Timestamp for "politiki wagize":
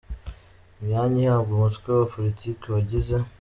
2.13-3.15